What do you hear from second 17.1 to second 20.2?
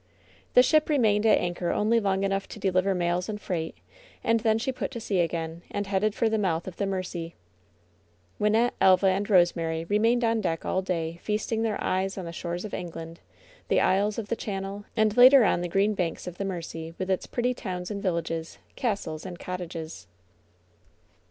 its pretty towns and villages, castles and cottages.